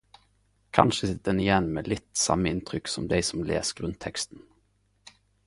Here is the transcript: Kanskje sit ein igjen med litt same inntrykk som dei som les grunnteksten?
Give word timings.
Kanskje 0.77 1.07
sit 1.09 1.27
ein 1.33 1.41
igjen 1.43 1.67
med 1.75 1.89
litt 1.93 2.09
same 2.23 2.55
inntrykk 2.55 2.91
som 2.95 3.11
dei 3.13 3.21
som 3.29 3.45
les 3.53 3.71
grunnteksten? 3.83 4.43